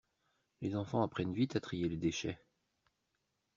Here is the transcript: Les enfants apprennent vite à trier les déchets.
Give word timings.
Les 0.61 0.75
enfants 0.75 1.03
apprennent 1.03 1.35
vite 1.35 1.55
à 1.55 1.59
trier 1.59 1.87
les 1.87 1.95
déchets. 1.95 2.39